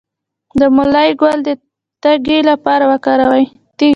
[0.59, 1.49] د مولی ګل د
[2.01, 3.45] تیږې لپاره وکاروئ